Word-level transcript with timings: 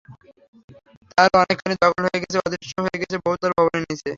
তারও 1.11 1.37
অনেকখানি 1.43 1.75
দখল 1.83 2.01
হয়ে 2.05 2.21
গেছে, 2.23 2.37
অদৃশ্য 2.45 2.75
হয়ে 2.85 2.99
গেছে 3.01 3.15
বহুতল 3.25 3.51
ভবনের 3.57 3.83
নিচে। 3.89 4.09